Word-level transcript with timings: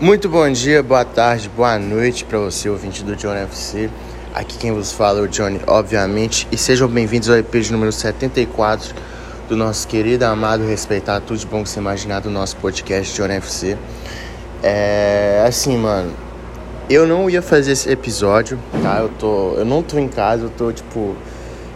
Muito 0.00 0.28
bom 0.28 0.50
dia, 0.50 0.82
boa 0.82 1.04
tarde, 1.04 1.48
boa 1.48 1.78
noite 1.78 2.24
para 2.24 2.36
você, 2.40 2.68
ouvinte 2.68 3.04
do 3.04 3.14
Johnny 3.14 3.42
FC. 3.42 3.88
Aqui 4.34 4.58
quem 4.58 4.72
vos 4.72 4.90
fala 4.90 5.20
é 5.20 5.22
o 5.22 5.28
Johnny, 5.28 5.60
obviamente, 5.68 6.48
e 6.50 6.58
sejam 6.58 6.88
bem-vindos 6.88 7.30
ao 7.30 7.36
EP 7.36 7.54
número 7.70 7.92
74 7.92 8.92
do 9.48 9.56
nosso 9.56 9.86
querido, 9.86 10.24
amado, 10.24 10.66
respeitado, 10.66 11.24
tudo 11.24 11.38
de 11.38 11.46
bom 11.46 11.62
que 11.62 11.68
você 11.68 11.78
imaginar 11.78 12.18
do 12.18 12.28
nosso 12.28 12.56
podcast 12.56 13.14
Johnny 13.14 13.34
FC. 13.34 13.78
É 14.64 15.44
assim, 15.46 15.78
mano, 15.78 16.12
eu 16.90 17.06
não 17.06 17.30
ia 17.30 17.40
fazer 17.40 17.70
esse 17.70 17.88
episódio, 17.88 18.58
tá? 18.82 18.98
Eu 18.98 19.10
tô, 19.10 19.54
eu 19.54 19.64
não 19.64 19.80
tô 19.80 19.96
em 19.96 20.08
casa, 20.08 20.46
eu 20.46 20.50
tô 20.50 20.72
tipo, 20.72 21.14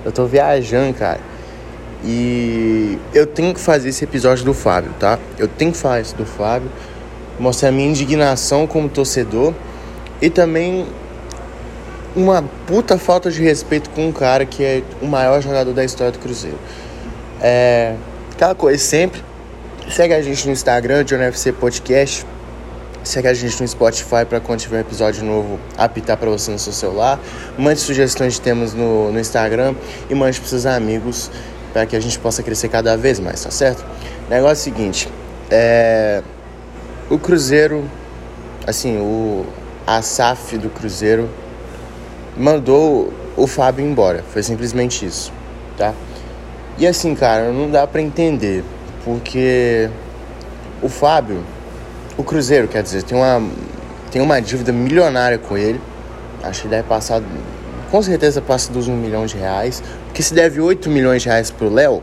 eu 0.05 0.11
tô 0.11 0.27
viajando, 0.27 0.93
cara. 0.93 1.21
E 2.05 2.99
eu 3.15 3.29
tenho 3.29 3.55
que 3.55 3.61
fazer 3.61 3.91
esse 3.91 4.03
episódio 4.03 4.45
do 4.45 4.53
Fábio, 4.53 4.91
tá? 4.99 5.21
Eu 5.39 5.47
tenho 5.47 5.71
que 5.71 5.79
falar 5.79 6.01
isso 6.01 6.17
do 6.17 6.27
Fábio, 6.27 6.69
mostrar 7.39 7.71
minha 7.71 7.89
indignação 7.89 8.67
como 8.67 8.89
torcedor 8.89 9.55
e 10.21 10.29
também 10.29 10.87
uma 12.17 12.43
puta 12.67 12.99
falta 12.99 13.31
de 13.31 13.41
respeito 13.43 13.91
com 13.91 14.09
um 14.09 14.13
cara 14.13 14.45
que 14.45 14.65
é 14.65 14.83
o 15.01 15.07
maior 15.07 15.41
jogador 15.41 15.73
da 15.73 15.85
história 15.85 16.13
do 16.13 16.19
Cruzeiro. 16.19 16.59
É, 17.41 17.95
aquela 18.33 18.55
coisa 18.55 18.83
sempre. 18.83 19.23
Segue 19.89 20.13
a 20.13 20.21
gente 20.21 20.47
no 20.47 20.53
Instagram, 20.53 21.05
John 21.05 21.17
FC 21.17 21.53
Podcast. 21.53 22.27
Segue 23.05 23.29
a 23.29 23.35
gente 23.35 23.61
no 23.61 23.69
Spotify 23.69 24.25
para 24.29 24.41
quando 24.41 24.61
tiver 24.61 24.79
um 24.79 24.81
episódio 24.81 25.25
novo 25.25 25.59
apitar 25.77 26.17
para 26.17 26.29
você 26.29 26.51
no 26.51 26.59
seu 26.59 26.73
celular. 26.73 27.19
Mande 27.57 27.81
sugestões 27.81 28.35
de 28.35 28.41
temas 28.41 28.75
no, 28.75 29.13
no 29.13 29.19
Instagram 29.19 29.75
e 30.11 30.15
mande 30.15 30.39
para 30.41 30.49
seus 30.49 30.67
amigos 30.67 31.31
para 31.73 31.87
que 31.87 31.95
a 31.95 32.01
gente 32.01 32.19
possa 32.19 32.43
crescer 32.43 32.69
cada 32.69 32.97
vez 32.97 33.21
mais, 33.21 33.43
tá 33.43 33.51
certo? 33.51 33.85
Negócio 34.29 34.69
é 34.69 34.73
o 34.73 34.77
seguinte, 34.77 35.09
é, 35.51 36.23
o 37.11 37.19
Cruzeiro, 37.19 37.85
assim, 38.67 38.99
o 38.99 39.47
a 39.87 40.03
SAF 40.03 40.59
do 40.59 40.69
Cruzeiro 40.69 41.31
mandou 42.37 43.11
o 43.37 43.47
Fábio 43.47 43.85
embora, 43.85 44.23
foi 44.33 44.43
simplesmente 44.43 45.07
isso, 45.07 45.33
tá? 45.79 45.95
E 46.77 46.87
assim, 46.87 47.15
cara, 47.15 47.51
não 47.51 47.71
dá 47.71 47.87
para 47.87 48.03
entender, 48.03 48.63
porque 49.05 49.89
o 50.83 50.89
Fábio, 50.89 51.43
o 52.17 52.23
Cruzeiro, 52.23 52.69
quer 52.69 52.83
dizer, 52.83 53.03
tem 53.03 53.17
uma 53.17 53.43
tem 54.11 54.23
uma 54.23 54.41
dívida 54.41 54.73
milionária 54.73 55.39
com 55.39 55.57
ele. 55.57 55.81
Acho 56.43 56.63
que 56.63 56.69
deve 56.69 56.89
passar 56.89 57.23
com 57.91 58.03
certeza 58.03 58.41
passa 58.41 58.73
dos 58.73 58.89
um 58.89 58.97
milhão 58.97 59.27
de 59.27 59.37
reais. 59.37 59.83
Porque 60.07 60.23
se 60.23 60.35
deve 60.35 60.61
8 60.61 60.89
milhões 60.89 61.23
de 61.23 61.29
reais 61.29 61.51
pro 61.51 61.69
Léo, 61.69 62.03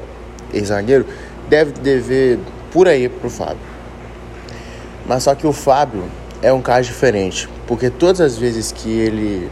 ex-zagueiro, 0.53 1.05
deve 1.49 1.71
dever 1.73 2.39
por 2.71 2.87
aí 2.87 3.09
pro 3.09 3.29
Fábio. 3.29 3.74
Mas 5.05 5.23
só 5.23 5.35
que 5.35 5.45
o 5.45 5.53
Fábio 5.53 6.03
é 6.41 6.51
um 6.51 6.61
caso 6.61 6.87
diferente. 6.87 7.49
Porque 7.67 7.89
todas 7.89 8.21
as 8.21 8.37
vezes 8.37 8.71
que 8.71 8.89
ele, 8.89 9.49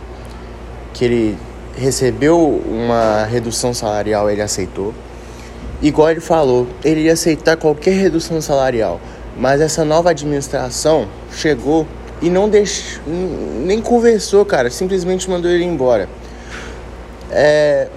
que 0.93 1.05
ele 1.05 1.37
recebeu 1.77 2.39
uma 2.39 3.25
redução 3.25 3.73
salarial, 3.73 4.29
ele 4.29 4.41
aceitou. 4.41 4.93
Igual 5.81 6.11
ele 6.11 6.21
falou, 6.21 6.67
ele 6.83 7.01
ia 7.01 7.13
aceitar 7.13 7.57
qualquer 7.57 7.93
redução 7.93 8.39
salarial. 8.41 9.01
Mas 9.37 9.61
essa 9.61 9.83
nova 9.83 10.11
administração 10.11 11.07
chegou 11.31 11.87
e 12.21 12.29
não 12.29 12.47
deixou, 12.47 13.01
nem 13.05 13.81
conversou, 13.81 14.45
cara, 14.45 14.69
simplesmente 14.69 15.29
mandou 15.29 15.51
ele 15.51 15.65
embora. 15.65 16.07
É, 17.29 17.89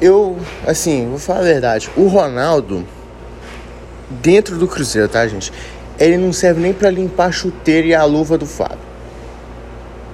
eu, 0.00 0.36
assim, 0.66 1.08
vou 1.08 1.18
falar 1.18 1.40
a 1.40 1.44
verdade. 1.44 1.90
O 1.96 2.06
Ronaldo, 2.06 2.86
dentro 4.08 4.56
do 4.56 4.68
Cruzeiro, 4.68 5.08
tá, 5.08 5.26
gente? 5.26 5.52
Ele 5.98 6.16
não 6.16 6.32
serve 6.32 6.60
nem 6.60 6.72
para 6.72 6.90
limpar 6.90 7.26
a 7.26 7.32
chuteira 7.32 7.86
e 7.86 7.94
a 7.94 8.04
luva 8.04 8.38
do 8.38 8.46
Fábio. 8.46 8.78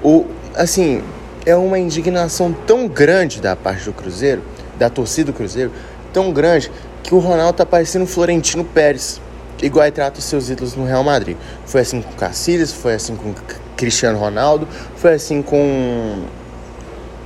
O, 0.02 0.27
assim, 0.54 1.02
é 1.46 1.54
uma 1.54 1.78
indignação 1.78 2.52
tão 2.66 2.88
grande 2.88 3.40
da 3.40 3.54
parte 3.54 3.84
do 3.84 3.92
Cruzeiro, 3.92 4.42
da 4.78 4.89
torcida 4.89 5.33
do 5.33 5.36
Cruzeiro, 5.36 5.70
tão 6.12 6.33
grande, 6.33 6.70
que 7.02 7.14
o 7.14 7.18
Ronaldo 7.18 7.58
tá 7.58 7.67
parecendo 7.67 8.05
o 8.05 8.08
Florentino 8.08 8.64
Pérez. 8.64 9.20
Igual 9.62 9.90
trata 9.92 10.18
os 10.18 10.24
seus 10.24 10.50
ídolos 10.50 10.74
no 10.74 10.84
Real 10.84 11.05
Madrid. 11.05 11.36
Foi 11.64 11.80
assim 11.83 12.02
com 12.02 12.12
Cacilhas, 12.12 12.72
foi 12.72 12.95
assim 12.95 13.14
com 13.14 13.33
Cristiano 13.77 14.18
Ronaldo, 14.18 14.66
foi 14.96 15.14
assim 15.14 15.42
com 15.42 16.24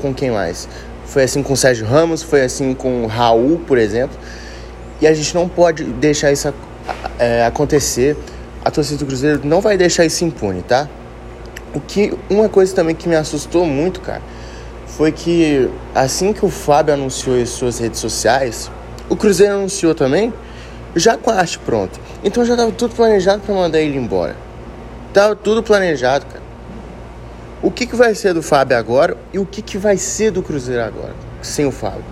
com 0.00 0.14
quem 0.14 0.30
mais? 0.30 0.68
Foi 1.04 1.24
assim 1.24 1.42
com 1.42 1.56
Sérgio 1.56 1.86
Ramos, 1.86 2.22
foi 2.22 2.42
assim 2.42 2.74
com 2.74 3.06
Raul, 3.06 3.60
por 3.66 3.78
exemplo. 3.78 4.16
E 5.00 5.06
a 5.06 5.14
gente 5.14 5.34
não 5.34 5.48
pode 5.48 5.84
deixar 5.84 6.30
isso 6.30 6.52
é, 7.18 7.44
acontecer. 7.44 8.16
A 8.68 8.70
torcida 8.70 8.98
do 8.98 9.06
Cruzeiro 9.06 9.40
não 9.44 9.62
vai 9.62 9.78
deixar 9.78 10.04
isso 10.04 10.22
impune, 10.26 10.60
tá? 10.60 10.86
O 11.74 11.80
que 11.80 12.12
uma 12.28 12.50
coisa 12.50 12.74
também 12.74 12.94
que 12.94 13.08
me 13.08 13.16
assustou 13.16 13.64
muito, 13.64 14.02
cara, 14.02 14.20
foi 14.86 15.10
que 15.10 15.70
assim 15.94 16.34
que 16.34 16.44
o 16.44 16.50
Fábio 16.50 16.92
anunciou 16.92 17.38
em 17.38 17.46
suas 17.46 17.78
redes 17.78 17.98
sociais, 17.98 18.70
o 19.08 19.16
Cruzeiro 19.16 19.54
anunciou 19.54 19.94
também, 19.94 20.34
já 20.94 21.16
com 21.16 21.30
a 21.30 21.36
arte 21.36 21.58
pronta. 21.58 21.98
Então 22.22 22.44
já 22.44 22.54
tava 22.54 22.70
tudo 22.70 22.94
planejado 22.94 23.40
para 23.40 23.54
mandar 23.54 23.80
ele 23.80 23.96
embora. 23.96 24.36
Tava 25.14 25.34
tudo 25.34 25.62
planejado, 25.62 26.26
cara 26.26 26.42
o 27.62 27.70
que, 27.70 27.86
que 27.86 27.96
vai 27.96 28.14
ser 28.14 28.34
do 28.34 28.42
Fábio 28.42 28.76
agora 28.76 29.16
e 29.32 29.38
o 29.38 29.46
que, 29.46 29.62
que 29.62 29.78
vai 29.78 29.96
ser 29.96 30.30
do 30.30 30.42
Cruzeiro 30.42 30.82
agora, 30.82 31.14
sem 31.40 31.64
o 31.64 31.72
Fábio. 31.72 32.04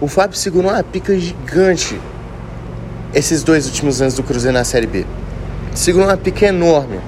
O 0.00 0.06
Fábio 0.06 0.38
segurou 0.38 0.70
uma 0.70 0.84
pica 0.84 1.18
gigante 1.18 2.00
esses 3.12 3.42
dois 3.42 3.66
últimos 3.66 4.00
anos 4.00 4.14
do 4.14 4.22
Cruzeiro 4.22 4.56
na 4.56 4.62
Série 4.62 4.86
B. 4.86 5.04
Segurou 5.74 6.08
uma 6.08 6.16
pica 6.16 6.46
enorme. 6.46 7.00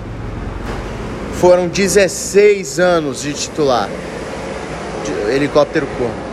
Foram 1.34 1.66
16 1.68 2.78
anos 2.78 3.22
de 3.22 3.32
titular. 3.32 3.88
De 5.04 5.34
helicóptero 5.34 5.86
corno. 5.98 6.32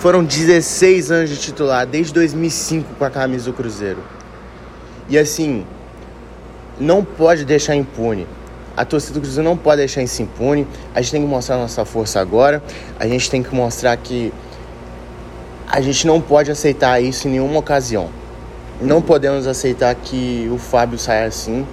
Foram 0.00 0.24
16 0.24 1.10
anos 1.10 1.28
de 1.28 1.36
titular, 1.36 1.86
desde 1.86 2.14
2005 2.14 2.94
com 2.94 3.04
a 3.04 3.10
camisa 3.10 3.44
do 3.44 3.52
Cruzeiro. 3.52 4.02
E 5.10 5.18
assim, 5.18 5.66
não 6.78 7.04
pode 7.04 7.44
deixar 7.44 7.74
impune. 7.76 8.26
A 8.74 8.82
torcida 8.82 9.14
do 9.14 9.20
Cruzeiro 9.20 9.46
não 9.46 9.58
pode 9.58 9.76
deixar 9.76 10.02
isso 10.02 10.22
impune. 10.22 10.66
A 10.94 11.02
gente 11.02 11.12
tem 11.12 11.20
que 11.20 11.28
mostrar 11.28 11.58
nossa 11.58 11.84
força 11.84 12.18
agora. 12.18 12.62
A 12.98 13.06
gente 13.06 13.30
tem 13.30 13.42
que 13.42 13.54
mostrar 13.54 13.94
que 13.98 14.32
a 15.66 15.82
gente 15.82 16.06
não 16.06 16.18
pode 16.18 16.50
aceitar 16.50 16.98
isso 17.02 17.28
em 17.28 17.32
nenhuma 17.32 17.58
ocasião. 17.58 18.08
Não 18.80 19.02
podemos 19.02 19.46
aceitar 19.46 19.94
que 19.94 20.48
o 20.50 20.56
Fábio 20.56 20.98
saia 20.98 21.26
assim. 21.26 21.66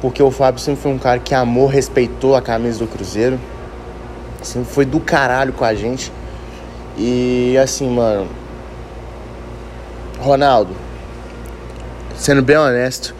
Porque 0.00 0.22
o 0.22 0.30
Fábio 0.30 0.60
sempre 0.60 0.80
foi 0.80 0.92
um 0.92 0.98
cara 0.98 1.18
que 1.18 1.34
amou, 1.34 1.66
respeitou 1.66 2.34
a 2.34 2.40
camisa 2.40 2.78
do 2.78 2.86
Cruzeiro. 2.86 3.38
Sempre 4.42 4.72
foi 4.72 4.84
do 4.86 4.98
caralho 4.98 5.52
com 5.52 5.64
a 5.64 5.74
gente. 5.74 6.12
E 6.96 7.56
assim, 7.58 7.88
mano. 7.90 8.28
Ronaldo, 10.18 10.74
sendo 12.16 12.42
bem 12.42 12.56
honesto, 12.56 13.14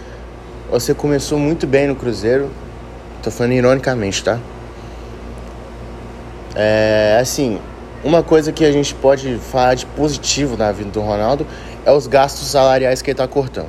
você 0.68 0.92
começou 0.92 1.38
muito 1.38 1.66
bem 1.66 1.86
no 1.86 1.94
Cruzeiro. 1.94 2.50
Tô 3.22 3.30
falando 3.30 3.52
ironicamente, 3.52 4.24
tá? 4.24 4.38
É 6.56 7.18
assim, 7.20 7.60
uma 8.04 8.22
coisa 8.22 8.52
que 8.52 8.64
a 8.64 8.70
gente 8.70 8.94
pode 8.94 9.38
falar 9.38 9.74
de 9.74 9.84
positivo 9.86 10.56
na 10.56 10.70
vida 10.70 10.90
do 10.90 11.00
Ronaldo 11.00 11.46
é 11.84 11.92
os 11.92 12.06
gastos 12.06 12.48
salariais 12.48 13.02
que 13.02 13.10
ele 13.10 13.18
tá 13.18 13.26
cortando. 13.26 13.68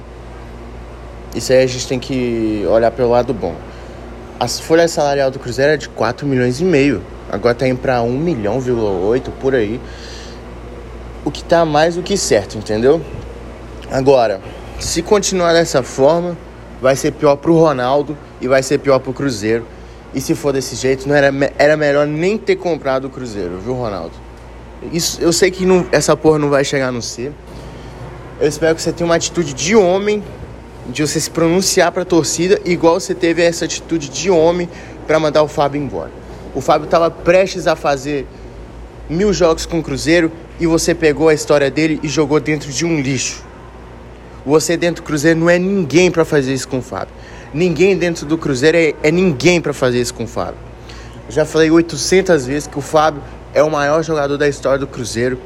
Isso 1.35 1.51
aí 1.51 1.63
a 1.63 1.67
gente 1.67 1.87
tem 1.87 1.99
que 1.99 2.65
olhar 2.69 2.91
pelo 2.91 3.09
lado 3.09 3.33
bom. 3.33 3.55
A 4.39 4.47
folha 4.47 4.87
salarial 4.87 5.29
do 5.29 5.39
Cruzeiro 5.39 5.73
é 5.73 5.77
de 5.77 5.89
4 5.89 6.25
milhões 6.25 6.59
e 6.59 6.63
meio. 6.63 7.01
Agora 7.31 7.53
tá 7.53 7.67
indo 7.67 7.79
pra 7.79 8.01
1 8.01 8.09
milhão, 8.09 8.59
8 9.07 9.31
por 9.31 9.53
aí. 9.53 9.79
O 11.25 11.31
que 11.31 11.43
tá 11.43 11.65
mais 11.65 11.95
do 11.95 12.01
que 12.01 12.17
certo, 12.17 12.57
entendeu? 12.57 13.01
Agora, 13.91 14.39
se 14.79 15.01
continuar 15.01 15.53
dessa 15.53 15.83
forma, 15.83 16.37
vai 16.81 16.95
ser 16.95 17.11
pior 17.11 17.35
pro 17.35 17.57
Ronaldo 17.57 18.17
e 18.39 18.47
vai 18.47 18.63
ser 18.63 18.77
pior 18.77 18.99
pro 18.99 19.13
Cruzeiro. 19.13 19.65
E 20.13 20.19
se 20.19 20.33
for 20.33 20.51
desse 20.51 20.75
jeito, 20.75 21.07
não 21.07 21.15
era, 21.15 21.31
era 21.57 21.77
melhor 21.77 22.07
nem 22.07 22.37
ter 22.37 22.55
comprado 22.55 23.05
o 23.05 23.09
Cruzeiro, 23.09 23.59
viu, 23.59 23.73
Ronaldo? 23.73 24.13
Isso, 24.91 25.21
eu 25.21 25.31
sei 25.31 25.51
que 25.51 25.65
não, 25.65 25.85
essa 25.91 26.15
porra 26.15 26.39
não 26.39 26.49
vai 26.49 26.63
chegar 26.63 26.91
no 26.91 27.01
C. 27.01 27.31
Eu 28.39 28.47
espero 28.47 28.75
que 28.75 28.81
você 28.81 28.91
tenha 28.91 29.05
uma 29.05 29.15
atitude 29.15 29.53
de 29.53 29.75
homem, 29.75 30.23
de 30.87 31.05
você 31.05 31.19
se 31.19 31.29
pronunciar 31.29 31.91
pra 31.91 32.05
torcida, 32.05 32.59
igual 32.65 32.99
você 32.99 33.13
teve 33.13 33.43
essa 33.43 33.65
atitude 33.65 34.09
de 34.09 34.31
homem 34.31 34.69
para 35.05 35.19
mandar 35.19 35.43
o 35.43 35.47
Fábio 35.47 35.81
embora. 35.81 36.11
O 36.55 36.61
Fábio 36.61 36.85
estava 36.85 37.11
prestes 37.11 37.67
a 37.67 37.75
fazer 37.75 38.25
mil 39.09 39.33
jogos 39.33 39.65
com 39.65 39.79
o 39.79 39.83
Cruzeiro 39.83 40.31
e 40.59 40.65
você 40.65 40.95
pegou 40.95 41.29
a 41.29 41.33
história 41.33 41.69
dele 41.69 41.99
e 42.01 42.07
jogou 42.07 42.39
dentro 42.39 42.71
de 42.71 42.85
um 42.85 42.99
lixo. 42.99 43.43
Você 44.45 44.77
dentro 44.77 45.03
do 45.03 45.05
Cruzeiro 45.05 45.39
não 45.39 45.49
é 45.49 45.59
ninguém 45.59 46.09
para 46.09 46.23
fazer 46.23 46.53
isso 46.53 46.67
com 46.67 46.79
o 46.79 46.81
Fábio. 46.81 47.13
Ninguém 47.53 47.97
dentro 47.97 48.25
do 48.25 48.37
Cruzeiro 48.37 48.77
é, 48.77 48.93
é 49.01 49.11
ninguém 49.11 49.59
para 49.59 49.73
fazer 49.73 49.99
isso 49.99 50.13
com 50.13 50.23
o 50.23 50.27
Fábio. 50.27 50.59
Eu 51.27 51.33
já 51.33 51.45
falei 51.45 51.71
800 51.71 52.45
vezes 52.45 52.67
que 52.67 52.77
o 52.77 52.81
Fábio 52.81 53.21
é 53.53 53.63
o 53.63 53.69
maior 53.69 54.03
jogador 54.03 54.37
da 54.37 54.47
história 54.47 54.79
do 54.79 54.87
Cruzeiro. 54.87 55.39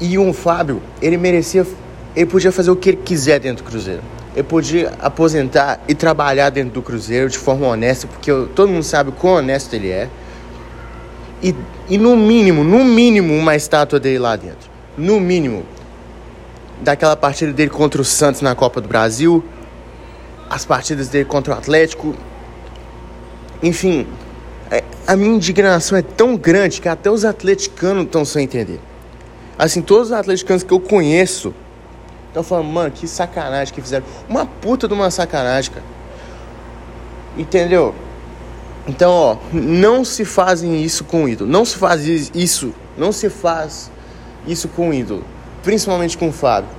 E 0.00 0.18
o 0.18 0.32
Fábio, 0.32 0.82
ele 1.00 1.16
merecia, 1.16 1.66
ele 2.16 2.26
podia 2.26 2.50
fazer 2.50 2.70
o 2.70 2.76
que 2.76 2.90
ele 2.90 2.98
quiser 3.04 3.38
dentro 3.38 3.64
do 3.64 3.70
Cruzeiro. 3.70 4.02
ele 4.34 4.42
podia 4.42 4.92
aposentar 5.00 5.80
e 5.86 5.94
trabalhar 5.94 6.50
dentro 6.50 6.72
do 6.72 6.82
Cruzeiro 6.82 7.28
de 7.28 7.38
forma 7.38 7.66
honesta, 7.66 8.06
porque 8.06 8.30
eu, 8.30 8.48
todo 8.48 8.70
mundo 8.70 8.82
sabe 8.82 9.10
o 9.10 9.12
quão 9.12 9.34
honesto 9.34 9.74
ele 9.74 9.90
é. 9.90 10.08
E, 11.42 11.54
e 11.88 11.98
no 11.98 12.16
mínimo, 12.16 12.64
no 12.64 12.84
mínimo, 12.84 13.34
uma 13.34 13.54
estátua 13.54 14.00
dele 14.00 14.18
lá 14.18 14.36
dentro. 14.36 14.70
No 14.96 15.20
mínimo. 15.20 15.64
Daquela 16.80 17.16
partida 17.16 17.52
dele 17.52 17.70
contra 17.70 18.00
o 18.00 18.04
Santos 18.04 18.40
na 18.40 18.54
Copa 18.54 18.80
do 18.80 18.88
Brasil, 18.88 19.44
as 20.50 20.64
partidas 20.64 21.08
dele 21.08 21.24
contra 21.24 21.54
o 21.54 21.56
Atlético. 21.56 22.14
Enfim, 23.62 24.06
é, 24.68 24.82
a 25.06 25.14
minha 25.14 25.36
indignação 25.36 25.96
é 25.96 26.02
tão 26.02 26.36
grande 26.36 26.80
que 26.80 26.88
até 26.88 27.08
os 27.08 27.24
atleticanos 27.24 28.04
estão 28.04 28.24
sem 28.24 28.44
entender. 28.44 28.80
Assim, 29.56 29.80
todos 29.80 30.08
os 30.08 30.12
atleticanos 30.12 30.64
que 30.64 30.72
eu 30.72 30.80
conheço 30.80 31.54
estão 32.26 32.42
falando, 32.42 32.68
mano, 32.68 32.90
que 32.90 33.06
sacanagem 33.06 33.72
que 33.72 33.80
fizeram. 33.80 34.04
Uma 34.28 34.44
puta 34.44 34.88
de 34.88 34.94
uma 34.94 35.10
sacanagem, 35.10 35.72
cara. 35.72 35.86
Entendeu? 37.38 37.94
Então, 38.88 39.12
ó, 39.12 39.36
não 39.52 40.04
se 40.04 40.24
fazem 40.24 40.82
isso 40.82 41.04
com 41.04 41.24
o 41.24 41.28
ídolo. 41.28 41.48
Não 41.48 41.64
se 41.64 41.76
faz 41.76 42.04
isso, 42.34 42.74
não 42.96 43.12
se 43.12 43.30
faz 43.30 43.90
isso 44.46 44.66
com 44.68 44.88
o 44.90 44.94
ídolo. 44.94 45.22
Principalmente 45.62 46.18
com 46.18 46.30
o 46.30 46.32
Fábio. 46.32 46.70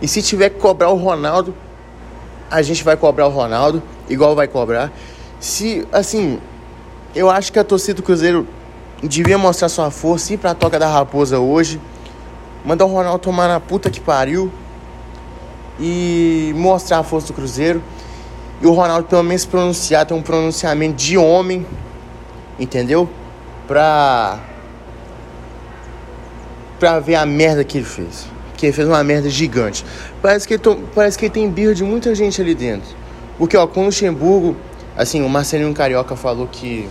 E 0.00 0.08
se 0.08 0.20
tiver 0.22 0.50
que 0.50 0.58
cobrar 0.58 0.88
o 0.88 0.96
Ronaldo, 0.96 1.54
a 2.52 2.60
gente 2.60 2.84
vai 2.84 2.96
cobrar 2.98 3.26
o 3.26 3.30
Ronaldo, 3.30 3.82
igual 4.10 4.36
vai 4.36 4.46
cobrar. 4.46 4.92
Se, 5.40 5.88
assim, 5.90 6.38
eu 7.14 7.30
acho 7.30 7.50
que 7.50 7.58
a 7.58 7.64
torcida 7.64 7.94
do 7.94 8.02
Cruzeiro 8.02 8.46
devia 9.02 9.38
mostrar 9.38 9.70
sua 9.70 9.90
força, 9.90 10.34
ir 10.34 10.36
pra 10.36 10.54
Toca 10.54 10.78
da 10.78 10.86
Raposa 10.86 11.38
hoje, 11.38 11.80
mandar 12.62 12.84
o 12.84 12.88
Ronaldo 12.88 13.20
tomar 13.20 13.48
na 13.48 13.58
puta 13.58 13.88
que 13.88 14.00
pariu 14.00 14.52
e 15.80 16.52
mostrar 16.54 16.98
a 16.98 17.02
força 17.02 17.28
do 17.28 17.32
Cruzeiro. 17.32 17.82
E 18.60 18.66
o 18.66 18.72
Ronaldo 18.72 19.08
pelo 19.08 19.22
menos 19.22 19.46
pronunciar, 19.46 20.04
ter 20.04 20.12
um 20.12 20.22
pronunciamento 20.22 20.94
de 20.94 21.16
homem, 21.16 21.66
entendeu? 22.60 23.08
Pra. 23.66 24.38
pra 26.78 27.00
ver 27.00 27.14
a 27.14 27.24
merda 27.24 27.64
que 27.64 27.78
ele 27.78 27.86
fez. 27.86 28.26
Que 28.62 28.66
ele 28.66 28.72
fez 28.72 28.86
uma 28.86 29.02
merda 29.02 29.28
gigante. 29.28 29.84
Parece 30.22 30.46
que 30.46 30.56
to... 30.56 30.78
Parece 30.94 31.18
que 31.18 31.28
tem 31.28 31.50
birra 31.50 31.74
de 31.74 31.82
muita 31.82 32.14
gente 32.14 32.40
ali 32.40 32.54
dentro. 32.54 32.94
Porque, 33.36 33.56
ó, 33.56 33.66
com 33.66 33.80
o 33.80 33.84
Luxemburgo, 33.86 34.54
assim, 34.96 35.20
o 35.20 35.28
Marcelinho 35.28 35.74
Carioca 35.74 36.14
falou 36.14 36.46
que 36.46 36.88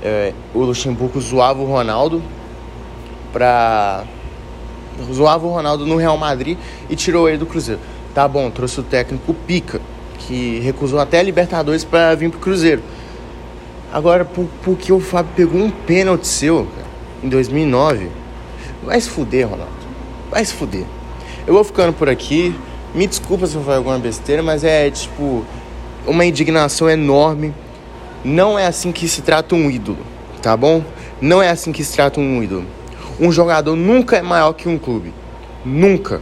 é, 0.00 0.32
o 0.54 0.60
Luxemburgo 0.60 1.20
zoava 1.20 1.60
o 1.60 1.64
Ronaldo 1.64 2.22
pra. 3.32 4.04
zoava 5.12 5.48
o 5.48 5.50
Ronaldo 5.50 5.84
no 5.84 5.96
Real 5.96 6.16
Madrid 6.16 6.56
e 6.88 6.94
tirou 6.94 7.28
ele 7.28 7.38
do 7.38 7.46
Cruzeiro. 7.46 7.80
Tá 8.14 8.28
bom, 8.28 8.48
trouxe 8.48 8.78
o 8.78 8.84
técnico 8.84 9.34
Pica, 9.34 9.80
que 10.20 10.60
recusou 10.60 11.00
até 11.00 11.18
a 11.18 11.24
Libertadores 11.24 11.82
para 11.82 12.14
vir 12.14 12.30
pro 12.30 12.38
Cruzeiro. 12.38 12.84
Agora, 13.92 14.24
por, 14.24 14.46
porque 14.62 14.92
o 14.92 15.00
Fábio 15.00 15.32
pegou 15.34 15.60
um 15.60 15.72
pênalti 15.72 16.28
seu, 16.28 16.68
cara, 16.72 16.86
em 17.24 17.28
2009, 17.28 18.10
vai 18.84 19.00
se 19.00 19.10
fuder, 19.10 19.48
Ronaldo. 19.48 19.77
Vai 20.30 20.44
se 20.44 20.54
fuder. 20.54 20.84
Eu 21.46 21.54
vou 21.54 21.64
ficando 21.64 21.92
por 21.92 22.08
aqui. 22.08 22.54
Me 22.94 23.06
desculpa 23.06 23.46
se 23.46 23.54
eu 23.54 23.62
falei 23.62 23.78
alguma 23.78 23.98
besteira, 23.98 24.42
mas 24.42 24.64
é 24.64 24.90
tipo 24.90 25.44
uma 26.06 26.24
indignação 26.24 26.88
enorme 26.88 27.54
não 28.24 28.58
é 28.58 28.66
assim 28.66 28.90
que 28.90 29.08
se 29.08 29.22
trata 29.22 29.54
um 29.54 29.70
ídolo, 29.70 29.98
tá 30.42 30.56
bom? 30.56 30.82
Não 31.20 31.40
é 31.40 31.50
assim 31.50 31.70
que 31.70 31.84
se 31.84 31.94
trata 31.94 32.18
um 32.18 32.42
ídolo. 32.42 32.66
Um 33.20 33.30
jogador 33.30 33.76
nunca 33.76 34.16
é 34.16 34.22
maior 34.22 34.52
que 34.52 34.68
um 34.68 34.76
clube. 34.76 35.14
Nunca. 35.64 36.20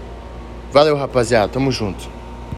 Valeu, 0.71 0.97
rapaziada. 0.97 1.49
Tamo 1.49 1.73
junto. 1.73 2.16